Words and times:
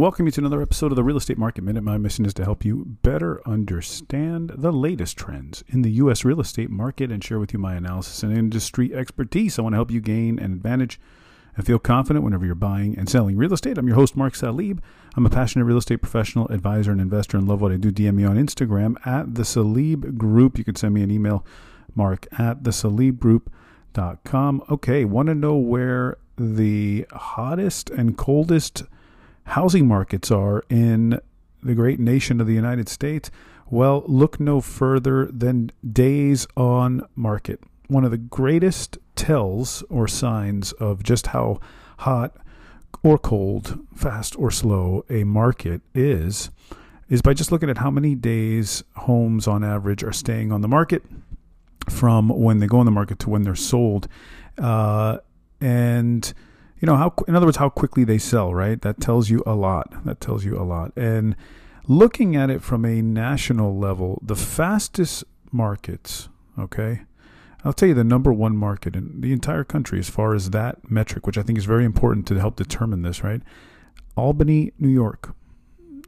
welcome 0.00 0.24
you 0.24 0.32
to 0.32 0.40
another 0.40 0.62
episode 0.62 0.92
of 0.92 0.96
the 0.96 1.04
Real 1.04 1.18
Estate 1.18 1.36
Market 1.36 1.62
Minute. 1.62 1.82
My 1.82 1.98
mission 1.98 2.24
is 2.24 2.32
to 2.34 2.42
help 2.44 2.64
you 2.64 2.96
better 3.02 3.46
understand 3.46 4.50
the 4.54 4.72
latest 4.72 5.18
trends 5.18 5.62
in 5.68 5.82
the 5.82 5.90
U.S. 5.90 6.24
real 6.24 6.40
estate 6.40 6.70
market 6.70 7.12
and 7.12 7.22
share 7.22 7.38
with 7.38 7.52
you 7.52 7.58
my 7.58 7.74
analysis 7.74 8.22
and 8.22 8.34
industry 8.34 8.94
expertise. 8.94 9.58
I 9.58 9.62
want 9.62 9.74
to 9.74 9.76
help 9.76 9.90
you 9.90 10.00
gain 10.00 10.38
an 10.38 10.54
advantage 10.54 10.98
and 11.54 11.66
feel 11.66 11.78
confident 11.78 12.24
whenever 12.24 12.46
you're 12.46 12.54
buying 12.54 12.96
and 12.96 13.10
selling 13.10 13.36
real 13.36 13.52
estate. 13.52 13.76
I'm 13.76 13.86
your 13.86 13.96
host, 13.96 14.16
Mark 14.16 14.32
Salib. 14.32 14.78
I'm 15.16 15.26
a 15.26 15.30
passionate 15.30 15.66
real 15.66 15.76
estate 15.76 15.98
professional, 15.98 16.48
advisor, 16.48 16.90
and 16.90 17.00
investor 17.02 17.36
and 17.36 17.46
love 17.46 17.60
what 17.60 17.72
I 17.72 17.76
do. 17.76 17.92
DM 17.92 18.14
me 18.14 18.24
on 18.24 18.36
Instagram 18.36 18.96
at 19.06 19.34
the 19.34 19.42
Salib 19.42 20.16
Group. 20.16 20.56
You 20.56 20.64
can 20.64 20.76
send 20.76 20.94
me 20.94 21.02
an 21.02 21.10
email, 21.10 21.44
mark 21.94 22.26
at 22.38 22.64
the 22.64 22.70
salibgroup.com. 22.70 24.62
Okay, 24.70 25.04
want 25.04 25.26
to 25.26 25.34
know 25.34 25.56
where 25.56 26.16
the 26.38 27.06
hottest 27.12 27.90
and 27.90 28.16
coldest 28.16 28.84
housing 29.44 29.86
markets 29.86 30.30
are 30.30 30.62
in 30.68 31.20
the 31.62 31.74
great 31.74 32.00
nation 32.00 32.40
of 32.40 32.46
the 32.46 32.54
United 32.54 32.88
States? 32.88 33.30
Well, 33.70 34.04
look 34.06 34.38
no 34.38 34.60
further 34.60 35.26
than 35.26 35.72
days 35.90 36.46
on 36.56 37.06
market. 37.14 37.60
One 37.88 38.04
of 38.04 38.10
the 38.10 38.18
greatest 38.18 38.98
tells 39.16 39.82
or 39.88 40.08
signs 40.08 40.72
of 40.72 41.02
just 41.02 41.28
how 41.28 41.60
hot 41.98 42.36
or 43.02 43.18
cold, 43.18 43.78
fast 43.94 44.38
or 44.38 44.50
slow 44.50 45.04
a 45.08 45.24
market 45.24 45.80
is 45.94 46.50
is 47.08 47.20
by 47.20 47.34
just 47.34 47.52
looking 47.52 47.68
at 47.68 47.78
how 47.78 47.90
many 47.90 48.14
days 48.14 48.82
homes 48.96 49.46
on 49.46 49.62
average 49.62 50.02
are 50.02 50.12
staying 50.12 50.50
on 50.50 50.62
the 50.62 50.68
market 50.68 51.02
from 51.90 52.28
when 52.28 52.58
they 52.58 52.66
go 52.66 52.78
on 52.78 52.86
the 52.86 52.92
market 52.92 53.18
to 53.18 53.28
when 53.28 53.42
they're 53.42 53.54
sold. 53.54 54.08
Uh, 54.56 55.18
and 55.60 56.32
you 56.82 56.86
know 56.86 56.96
how 56.96 57.14
in 57.26 57.34
other 57.34 57.46
words 57.46 57.56
how 57.56 57.70
quickly 57.70 58.04
they 58.04 58.18
sell 58.18 58.52
right? 58.52 58.82
That 58.82 59.00
tells 59.00 59.30
you 59.30 59.42
a 59.46 59.54
lot. 59.54 60.04
That 60.04 60.20
tells 60.20 60.44
you 60.44 60.58
a 60.58 60.64
lot. 60.64 60.92
And 60.96 61.36
looking 61.86 62.36
at 62.36 62.50
it 62.50 62.62
from 62.62 62.84
a 62.84 63.02
national 63.02 63.76
level 63.76 64.20
the 64.22 64.36
fastest 64.36 65.24
markets 65.50 66.28
okay 66.56 67.02
i'll 67.64 67.72
tell 67.72 67.88
you 67.88 67.94
the 67.94 68.04
number 68.04 68.32
one 68.32 68.56
market 68.56 68.94
in 68.94 69.20
the 69.20 69.32
entire 69.32 69.64
country 69.64 69.98
as 69.98 70.08
far 70.08 70.32
as 70.32 70.50
that 70.50 70.88
metric 70.88 71.26
which 71.26 71.36
i 71.36 71.42
think 71.42 71.58
is 71.58 71.64
very 71.64 71.84
important 71.84 72.26
to 72.26 72.38
help 72.38 72.56
determine 72.56 73.02
this 73.02 73.22
right? 73.24 73.42
Albany 74.14 74.72
new 74.78 74.88
york. 74.88 75.34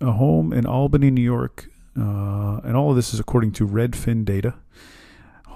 A 0.00 0.12
home 0.12 0.52
in 0.52 0.66
albany 0.66 1.10
new 1.10 1.22
york 1.22 1.68
uh, 1.96 2.60
and 2.64 2.76
all 2.76 2.90
of 2.90 2.96
this 2.96 3.12
is 3.12 3.20
according 3.20 3.52
to 3.52 3.66
redfin 3.66 4.24
data. 4.24 4.54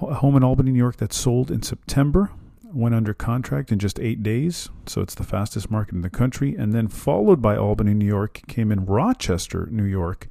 A 0.01 0.15
home 0.15 0.35
in 0.37 0.43
albany 0.43 0.71
new 0.71 0.79
york 0.79 0.97
that 0.97 1.11
sold 1.11 1.51
in 1.51 1.61
september 1.61 2.31
went 2.75 2.93
under 2.93 3.13
contract 3.13 3.71
in 3.71 3.79
just 3.79 3.99
eight 3.99 4.21
days, 4.21 4.69
so 4.85 5.01
it's 5.01 5.15
the 5.15 5.23
fastest 5.23 5.71
market 5.71 5.95
in 5.95 6.01
the 6.01 6.09
country. 6.09 6.55
And 6.55 6.73
then 6.73 6.87
followed 6.87 7.41
by 7.41 7.55
Albany, 7.55 7.93
New 7.93 8.05
York, 8.05 8.41
came 8.47 8.71
in 8.71 8.85
Rochester, 8.85 9.67
New 9.71 9.83
York, 9.83 10.27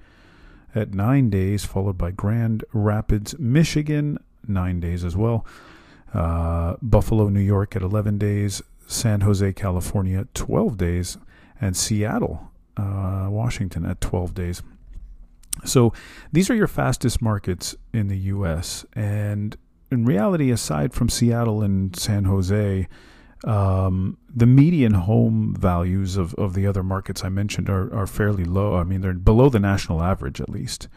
at 0.75 0.93
nine 0.93 1.31
days, 1.31 1.65
followed 1.65 1.97
by 1.97 2.11
Grand 2.11 2.65
Rapids, 2.73 3.39
Michigan, 3.39 4.19
nine 4.47 4.81
days 4.81 5.05
as 5.05 5.17
well. 5.17 5.47
Uh, 6.13 6.77
Buffalo, 6.83 7.29
New 7.29 7.41
York, 7.41 7.75
at 7.77 7.83
11 7.83 8.19
days. 8.19 8.63
San 8.87 9.23
Jose, 9.23 9.53
California, 9.55 10.27
12 10.35 10.77
days. 10.77 11.19
And 11.61 11.77
Seattle, 11.77 12.51
uh, 12.77 13.29
Washington, 13.31 13.87
at 13.87 14.01
12 14.01 14.35
days. 14.35 14.63
So 15.65 15.93
these 16.33 16.51
are 16.51 16.55
your 16.55 16.67
fastest 16.67 17.23
markets 17.23 17.77
in 17.93 18.09
the 18.09 18.19
U.S. 18.19 18.85
And 18.95 19.57
in 19.95 20.05
reality, 20.05 20.51
aside 20.51 20.93
from 20.93 21.09
Seattle 21.09 21.63
and 21.63 21.97
San 21.97 22.25
Jose, 22.25 22.89
um, 23.45 24.19
the 24.35 24.47
median 24.47 24.95
home 24.95 25.55
values 25.59 26.17
of, 26.17 26.35
of 26.35 26.55
the 26.55 26.67
other 26.67 26.83
markets 26.83 27.25
I 27.25 27.29
mentioned 27.29 27.71
are, 27.71 27.95
are 27.95 28.07
fairly 28.07 28.45
low. 28.45 28.77
I 28.77 28.85
mean, 28.85 29.01
they're 29.01 29.15
below 29.15 29.49
the 29.49 29.61
national 29.61 30.03
average 30.03 30.41
at 30.41 30.49
least. 30.51 30.89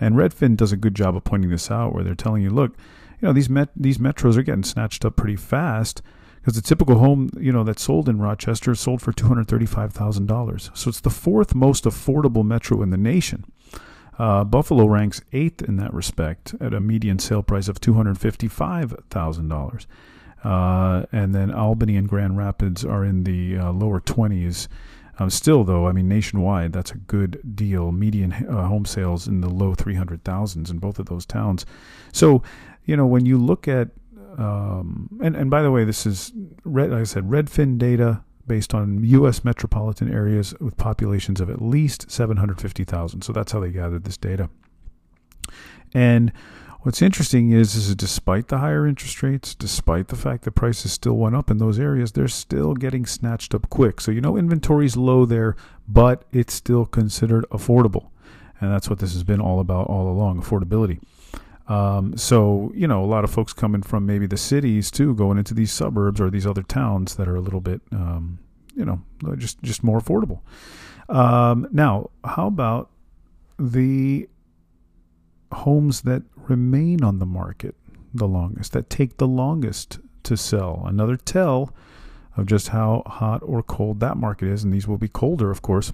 And 0.00 0.14
Redfin 0.14 0.56
does 0.56 0.72
a 0.72 0.76
good 0.76 0.94
job 0.94 1.16
of 1.16 1.24
pointing 1.24 1.50
this 1.50 1.70
out, 1.70 1.94
where 1.94 2.04
they're 2.04 2.14
telling 2.14 2.42
you, 2.42 2.50
look, 2.50 2.76
you 3.20 3.26
know, 3.26 3.32
these 3.32 3.48
met- 3.48 3.70
these 3.74 3.98
metros 3.98 4.36
are 4.36 4.42
getting 4.42 4.62
snatched 4.62 5.04
up 5.04 5.16
pretty 5.16 5.36
fast 5.36 6.02
because 6.36 6.54
the 6.54 6.60
typical 6.60 6.98
home, 6.98 7.30
you 7.40 7.50
know, 7.50 7.64
that's 7.64 7.82
sold 7.82 8.08
in 8.08 8.20
Rochester 8.20 8.74
sold 8.74 9.00
for 9.00 9.12
two 9.12 9.26
hundred 9.26 9.48
thirty-five 9.48 9.92
thousand 9.92 10.26
dollars. 10.26 10.70
So 10.74 10.90
it's 10.90 11.00
the 11.00 11.10
fourth 11.10 11.54
most 11.54 11.84
affordable 11.84 12.44
metro 12.44 12.82
in 12.82 12.90
the 12.90 12.98
nation. 12.98 13.44
Uh, 14.18 14.44
Buffalo 14.44 14.86
ranks 14.86 15.20
eighth 15.32 15.62
in 15.62 15.76
that 15.76 15.92
respect 15.92 16.54
at 16.60 16.72
a 16.72 16.80
median 16.80 17.18
sale 17.18 17.42
price 17.42 17.68
of 17.68 17.80
$255,000. 17.80 19.86
Uh, 20.44 21.06
and 21.12 21.34
then 21.34 21.50
Albany 21.50 21.96
and 21.96 22.08
Grand 22.08 22.36
Rapids 22.36 22.84
are 22.84 23.04
in 23.04 23.24
the 23.24 23.58
uh, 23.58 23.72
lower 23.72 24.00
20s. 24.00 24.68
Um, 25.18 25.30
still, 25.30 25.64
though, 25.64 25.86
I 25.86 25.92
mean, 25.92 26.08
nationwide, 26.08 26.72
that's 26.72 26.92
a 26.92 26.98
good 26.98 27.56
deal. 27.56 27.90
Median 27.90 28.32
uh, 28.32 28.68
home 28.68 28.84
sales 28.84 29.26
in 29.26 29.40
the 29.40 29.48
low 29.48 29.74
300,000s 29.74 30.70
in 30.70 30.78
both 30.78 30.98
of 30.98 31.06
those 31.06 31.24
towns. 31.24 31.64
So, 32.12 32.42
you 32.84 32.96
know, 32.96 33.06
when 33.06 33.24
you 33.24 33.38
look 33.38 33.66
at, 33.66 33.88
um, 34.38 35.08
and, 35.22 35.34
and 35.34 35.50
by 35.50 35.62
the 35.62 35.70
way, 35.70 35.84
this 35.84 36.04
is, 36.04 36.32
red, 36.64 36.90
like 36.90 37.00
I 37.00 37.04
said, 37.04 37.24
Redfin 37.24 37.78
data 37.78 38.22
based 38.46 38.74
on 38.74 39.02
U.S. 39.04 39.44
metropolitan 39.44 40.12
areas 40.12 40.54
with 40.60 40.76
populations 40.76 41.40
of 41.40 41.50
at 41.50 41.60
least 41.60 42.10
750,000. 42.10 43.22
So 43.22 43.32
that's 43.32 43.52
how 43.52 43.60
they 43.60 43.70
gathered 43.70 44.04
this 44.04 44.16
data. 44.16 44.48
And 45.92 46.32
what's 46.80 47.02
interesting 47.02 47.52
is, 47.52 47.74
is 47.74 47.94
despite 47.94 48.48
the 48.48 48.58
higher 48.58 48.86
interest 48.86 49.22
rates, 49.22 49.54
despite 49.54 50.08
the 50.08 50.16
fact 50.16 50.44
that 50.44 50.52
prices 50.52 50.92
still 50.92 51.16
went 51.16 51.34
up 51.34 51.50
in 51.50 51.58
those 51.58 51.78
areas, 51.78 52.12
they're 52.12 52.28
still 52.28 52.74
getting 52.74 53.06
snatched 53.06 53.54
up 53.54 53.68
quick. 53.70 54.00
So 54.00 54.10
you 54.10 54.20
know 54.20 54.36
inventory's 54.36 54.96
low 54.96 55.24
there, 55.24 55.56
but 55.88 56.24
it's 56.32 56.54
still 56.54 56.86
considered 56.86 57.44
affordable. 57.50 58.10
And 58.60 58.72
that's 58.72 58.88
what 58.88 59.00
this 59.00 59.12
has 59.12 59.24
been 59.24 59.40
all 59.40 59.60
about 59.60 59.88
all 59.88 60.08
along, 60.08 60.40
affordability. 60.40 61.00
Um, 61.68 62.16
so 62.16 62.72
you 62.74 62.86
know, 62.86 63.02
a 63.02 63.06
lot 63.06 63.24
of 63.24 63.30
folks 63.30 63.52
coming 63.52 63.82
from 63.82 64.06
maybe 64.06 64.26
the 64.26 64.36
cities 64.36 64.90
too, 64.90 65.14
going 65.14 65.38
into 65.38 65.54
these 65.54 65.72
suburbs 65.72 66.20
or 66.20 66.30
these 66.30 66.46
other 66.46 66.62
towns 66.62 67.16
that 67.16 67.28
are 67.28 67.36
a 67.36 67.40
little 67.40 67.60
bit, 67.60 67.80
um, 67.92 68.38
you 68.74 68.84
know, 68.84 69.02
just 69.36 69.62
just 69.62 69.82
more 69.82 70.00
affordable. 70.00 70.40
Um, 71.08 71.68
now, 71.72 72.10
how 72.24 72.46
about 72.46 72.90
the 73.58 74.28
homes 75.52 76.02
that 76.02 76.22
remain 76.36 77.02
on 77.02 77.18
the 77.18 77.26
market 77.26 77.74
the 78.14 78.26
longest, 78.26 78.72
that 78.72 78.88
take 78.88 79.18
the 79.18 79.26
longest 79.26 79.98
to 80.24 80.36
sell? 80.36 80.84
Another 80.86 81.16
tell 81.16 81.74
of 82.36 82.46
just 82.46 82.68
how 82.68 83.02
hot 83.06 83.42
or 83.42 83.62
cold 83.62 84.00
that 84.00 84.16
market 84.16 84.48
is, 84.48 84.62
and 84.62 84.72
these 84.72 84.86
will 84.86 84.98
be 84.98 85.08
colder, 85.08 85.50
of 85.50 85.62
course. 85.62 85.92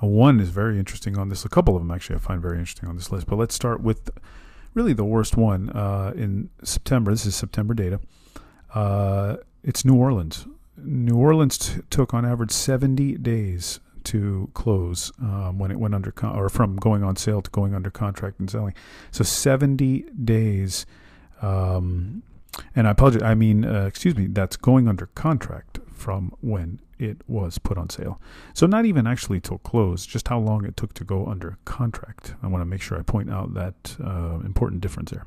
One 0.00 0.40
is 0.40 0.48
very 0.48 0.78
interesting 0.78 1.18
on 1.18 1.28
this. 1.28 1.44
A 1.44 1.48
couple 1.48 1.76
of 1.76 1.82
them 1.82 1.90
actually 1.90 2.16
I 2.16 2.20
find 2.20 2.40
very 2.40 2.58
interesting 2.58 2.88
on 2.88 2.96
this 2.96 3.12
list. 3.12 3.26
But 3.26 3.36
let's 3.36 3.54
start 3.54 3.82
with 3.82 4.10
really 4.74 4.92
the 4.92 5.04
worst 5.04 5.36
one 5.36 5.70
uh, 5.70 6.12
in 6.16 6.50
September. 6.62 7.10
This 7.10 7.26
is 7.26 7.36
September 7.36 7.74
data. 7.74 8.00
Uh, 8.74 9.36
it's 9.62 9.84
New 9.84 9.94
Orleans. 9.94 10.46
New 10.76 11.16
Orleans 11.16 11.58
t- 11.58 11.80
took 11.90 12.14
on 12.14 12.24
average 12.24 12.52
70 12.52 13.18
days 13.18 13.80
to 14.04 14.50
close 14.54 15.12
um, 15.20 15.58
when 15.58 15.70
it 15.70 15.78
went 15.78 15.94
under 15.94 16.10
con- 16.10 16.36
or 16.36 16.48
from 16.48 16.76
going 16.76 17.04
on 17.04 17.16
sale 17.16 17.42
to 17.42 17.50
going 17.50 17.74
under 17.74 17.90
contract 17.90 18.40
and 18.40 18.50
selling. 18.50 18.74
So 19.10 19.22
70 19.24 20.06
days. 20.24 20.86
Um, 21.42 22.22
and 22.74 22.88
I 22.88 22.92
apologize. 22.92 23.22
I 23.22 23.34
mean, 23.34 23.64
uh, 23.64 23.84
excuse 23.86 24.16
me. 24.16 24.26
That's 24.26 24.56
going 24.56 24.88
under 24.88 25.06
contract 25.06 25.78
from 25.92 26.34
when 26.40 26.80
it 27.00 27.22
was 27.26 27.58
put 27.58 27.78
on 27.78 27.88
sale. 27.88 28.20
So 28.54 28.66
not 28.66 28.84
even 28.84 29.06
actually 29.06 29.40
till 29.40 29.58
close, 29.58 30.06
just 30.06 30.28
how 30.28 30.38
long 30.38 30.64
it 30.64 30.76
took 30.76 30.94
to 30.94 31.04
go 31.04 31.26
under 31.26 31.58
contract. 31.64 32.34
I 32.42 32.46
want 32.46 32.62
to 32.62 32.66
make 32.66 32.82
sure 32.82 32.98
I 32.98 33.02
point 33.02 33.30
out 33.30 33.54
that 33.54 33.96
uh, 34.04 34.40
important 34.44 34.80
difference 34.80 35.10
there. 35.10 35.26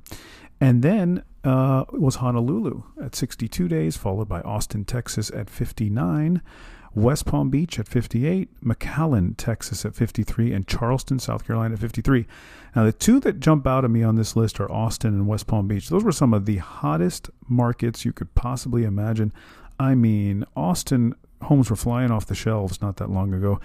And 0.61 0.81
then 0.81 1.23
uh, 1.43 1.85
was 1.91 2.15
Honolulu 2.15 2.83
at 3.01 3.15
62 3.15 3.67
days, 3.67 3.97
followed 3.97 4.29
by 4.29 4.41
Austin, 4.41 4.85
Texas 4.85 5.31
at 5.31 5.49
59. 5.49 6.41
West 6.95 7.25
Palm 7.25 7.49
Beach 7.49 7.79
at 7.79 7.87
58, 7.87 8.63
McAllen, 8.63 9.33
Texas 9.35 9.83
at 9.83 9.95
53, 9.95 10.53
and 10.53 10.67
Charleston, 10.67 11.17
South 11.17 11.45
Carolina 11.45 11.73
at 11.73 11.79
53. 11.79 12.27
Now, 12.75 12.83
the 12.83 12.93
two 12.93 13.19
that 13.21 13.39
jump 13.39 13.65
out 13.65 13.83
at 13.83 13.89
me 13.89 14.03
on 14.03 14.15
this 14.15 14.35
list 14.35 14.59
are 14.59 14.71
Austin 14.71 15.13
and 15.13 15.27
West 15.27 15.47
Palm 15.47 15.67
Beach. 15.67 15.89
Those 15.89 16.03
were 16.03 16.11
some 16.11 16.35
of 16.35 16.45
the 16.45 16.57
hottest 16.57 17.31
markets 17.47 18.05
you 18.05 18.13
could 18.13 18.33
possibly 18.35 18.83
imagine. 18.83 19.33
I 19.79 19.95
mean, 19.95 20.45
Austin 20.55 21.15
homes 21.43 21.69
were 21.69 21.75
flying 21.75 22.11
off 22.11 22.25
the 22.25 22.35
shelves 22.35 22.81
not 22.81 22.97
that 22.97 23.09
long 23.09 23.33
ago. 23.33 23.59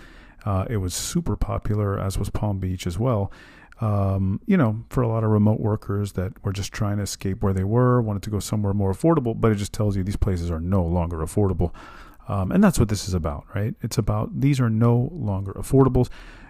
Uh, 0.45 0.65
it 0.71 0.79
was 0.79 0.95
super 0.95 1.37
popular, 1.37 1.99
as 1.99 2.19
was 2.19 2.31
Palm 2.31 2.59
Beach 2.59 2.87
as 2.87 2.99
well. 2.99 3.33
Um, 3.81 4.41
you 4.47 4.57
know, 4.57 4.85
for 4.91 5.03
a 5.03 5.09
lot 5.09 5.23
of 5.23 5.31
remote 5.31 5.61
workers 5.61 6.13
that 6.13 6.33
were 6.45 6.53
just 6.53 6.73
trying 6.73 6.97
to 6.97 7.05
escape 7.05 7.43
where 7.43 7.53
they 7.53 7.65
were, 7.65 8.01
wanted 8.01 8.23
to 8.25 8.31
go 8.31 8.41
somewhere 8.41 8.75
more 8.75 8.93
affordable, 8.93 9.41
but 9.41 9.53
it 9.53 9.57
just 9.57 9.73
tells 9.73 9.97
you 9.97 10.03
these 10.03 10.17
places 10.17 10.51
are 10.51 10.61
no 10.61 10.85
longer 10.85 11.19
affordable. 11.19 11.73
Um, 12.29 12.53
and 12.53 12.63
that's 12.63 12.79
what 12.79 12.89
this 12.89 13.09
is 13.09 13.15
about, 13.15 13.47
right? 13.55 13.75
It's 13.81 13.97
about 13.97 14.41
these 14.41 14.61
are 14.61 14.69
no 14.69 15.11
longer 15.13 15.53
affordables. 15.53 16.09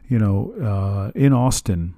You 0.08 0.18
know, 0.18 0.54
uh, 0.60 1.12
in 1.14 1.32
Austin, 1.32 1.94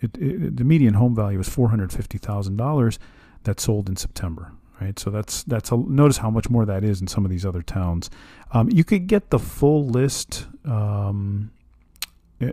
it, 0.00 0.16
it, 0.16 0.56
the 0.56 0.64
median 0.64 0.94
home 0.94 1.14
value 1.14 1.40
is 1.40 1.48
$450,000 1.48 2.98
that 3.42 3.60
sold 3.60 3.88
in 3.88 3.96
September. 3.96 4.52
Right? 4.80 4.98
So 4.98 5.10
that's 5.10 5.42
that's 5.44 5.70
a, 5.70 5.76
notice 5.76 6.18
how 6.18 6.30
much 6.30 6.50
more 6.50 6.64
that 6.66 6.84
is 6.84 7.00
in 7.00 7.06
some 7.06 7.24
of 7.24 7.30
these 7.30 7.44
other 7.46 7.62
towns. 7.62 8.10
Um, 8.52 8.68
you 8.70 8.84
could 8.84 9.06
get 9.06 9.30
the 9.30 9.38
full 9.38 9.86
list 9.86 10.46
um, 10.64 11.50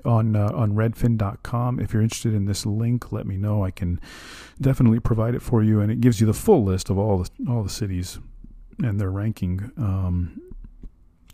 on 0.04 0.36
uh, 0.36 0.51
on 0.54 0.74
redfin.com. 0.74 1.80
If 1.80 1.94
you're 1.94 2.01
interested 2.01 2.33
in 2.33 2.45
this 2.45 2.66
link, 2.66 3.12
let 3.12 3.25
me 3.25 3.38
know. 3.38 3.63
I 3.63 3.72
can 3.72 4.00
definitely 4.60 5.00
provide 5.00 5.36
it 5.36 5.42
for 5.42 5.63
you, 5.63 5.80
and 5.80 5.92
it 5.92 6.01
gives 6.01 6.19
you 6.19 6.27
the 6.27 6.33
full 6.33 6.63
list 6.63 6.89
of 6.89 6.98
all 6.98 7.19
the 7.19 7.30
all 7.50 7.63
the 7.63 7.69
cities 7.69 8.19
and 8.83 9.00
their 9.00 9.12
ranking 9.12 9.71
um, 9.78 10.42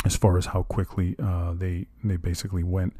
as 0.06 0.16
far 0.16 0.38
as 0.38 0.48
how 0.48 0.64
quickly 0.64 1.16
uh, 1.22 1.54
they 1.54 1.88
they 2.04 2.18
basically 2.18 2.64
went 2.64 2.94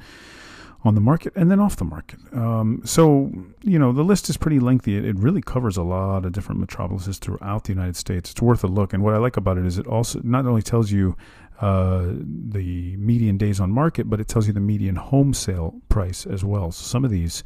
on 0.84 0.96
the 0.96 1.02
market 1.02 1.32
and 1.36 1.52
then 1.52 1.60
off 1.60 1.76
the 1.76 1.86
market. 1.86 2.20
Um, 2.34 2.82
so, 2.84 3.32
you 3.62 3.78
know, 3.78 3.92
the 3.92 4.04
list 4.04 4.30
is 4.30 4.38
pretty 4.38 4.60
lengthy. 4.60 4.98
It, 4.98 5.06
it, 5.06 5.16
really 5.18 5.42
covers 5.42 5.78
a 5.78 5.84
lot 5.84 6.26
of 6.26 6.32
different 6.32 6.60
metropolises 6.60 7.20
throughout 7.20 7.66
the 7.66 7.74
United 7.74 7.96
States. 7.96 8.32
It's 8.32 8.42
worth 8.42 8.64
a 8.64 8.68
look. 8.68 8.94
And 8.94 9.04
what 9.04 9.14
I 9.14 9.18
like 9.18 9.38
about 9.38 9.58
it 9.58 9.66
is 9.66 9.78
it 9.78 9.86
also 9.86 10.20
not 10.24 10.46
only 10.46 10.64
tells 10.64 10.92
you 10.92 11.16
uh, 11.62 12.08
the 12.08 12.98
median 12.98 13.38
days 13.38 13.60
on 13.60 13.72
market, 13.72 14.10
but 14.10 14.20
it 14.20 14.28
tells 14.28 14.48
you 14.48 14.54
the 14.54 14.60
median 14.60 14.96
home 14.96 15.34
sale 15.34 15.76
price 15.90 16.26
as 16.26 16.44
well. 16.44 16.72
So 16.72 16.84
some 16.84 17.06
of 17.06 17.12
these, 17.12 17.44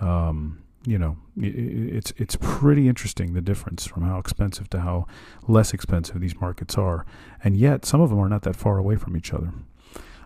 um, 0.00 0.60
you 0.84 0.98
know, 0.98 1.16
it, 1.36 1.54
it's 1.54 2.12
it's 2.16 2.36
pretty 2.40 2.88
interesting 2.88 3.34
the 3.34 3.40
difference 3.40 3.86
from 3.86 4.02
how 4.02 4.18
expensive 4.18 4.68
to 4.70 4.80
how 4.80 5.06
less 5.46 5.72
expensive 5.72 6.20
these 6.20 6.40
markets 6.40 6.76
are, 6.76 7.06
and 7.44 7.56
yet 7.56 7.84
some 7.84 8.00
of 8.00 8.10
them 8.10 8.18
are 8.18 8.28
not 8.28 8.42
that 8.42 8.56
far 8.56 8.78
away 8.78 8.96
from 8.96 9.16
each 9.16 9.32
other. 9.32 9.52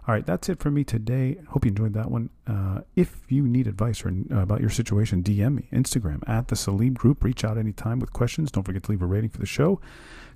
All 0.09 0.15
right, 0.15 0.25
that's 0.25 0.49
it 0.49 0.61
for 0.61 0.71
me 0.71 0.85
today. 0.85 1.37
Hope 1.49 1.65
you 1.65 1.71
enjoyed 1.71 1.95
that 1.95 2.13
one. 2.13 2.31
Uh, 2.47 2.83
if 2.95 3.23
you 3.29 3.43
need 3.49 3.67
advice 3.67 4.05
or 4.05 4.11
uh, 4.31 4.39
about 4.39 4.61
your 4.61 4.71
situation, 4.71 5.25
DM 5.25 5.57
me, 5.57 5.69
Instagram 5.73 6.23
at 6.29 6.47
the 6.47 6.55
Salib 6.55 6.95
Group. 6.95 7.25
Reach 7.25 7.45
out 7.45 7.59
anytime 7.59 7.99
with 7.99 8.13
questions. 8.13 8.53
Don't 8.53 8.63
forget 8.63 8.85
to 8.85 8.93
leave 8.93 9.03
a 9.03 9.07
rating 9.07 9.31
for 9.31 9.39
the 9.39 9.47
show. 9.47 9.81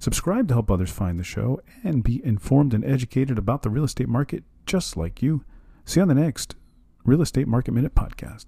Subscribe 0.00 0.48
to 0.48 0.54
help 0.54 0.72
others 0.72 0.90
find 0.90 1.20
the 1.20 1.24
show 1.24 1.60
and 1.84 2.02
be 2.02 2.20
informed 2.24 2.74
and 2.74 2.84
educated 2.84 3.38
about 3.38 3.62
the 3.62 3.70
real 3.70 3.84
estate 3.84 4.08
market 4.08 4.42
just 4.66 4.96
like 4.96 5.22
you. 5.22 5.44
See 5.84 6.00
you 6.00 6.02
on 6.02 6.08
the 6.08 6.14
next 6.14 6.56
Real 7.04 7.22
Estate 7.22 7.46
Market 7.46 7.72
Minute 7.72 7.94
podcast. 7.94 8.46